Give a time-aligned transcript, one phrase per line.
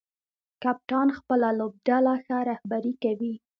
[0.63, 3.33] کپتان خپله لوبډله ښه رهبري کوي.